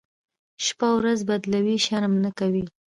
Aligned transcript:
شپه 0.65 0.89
ورځ 0.97 1.19
بدلوي، 1.29 1.77
شرم 1.85 2.13
نه 2.23 2.31
کوي. 2.39 2.65